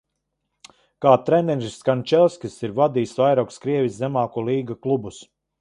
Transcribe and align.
Kā 1.05 1.11
treneris, 1.27 1.75
Kančeļskis 1.91 2.57
ir 2.69 2.75
vadījis 2.81 3.15
vairākus 3.23 3.63
Krievijas 3.67 4.03
zemāko 4.03 4.49
līgu 4.49 4.83
klubus. 4.89 5.25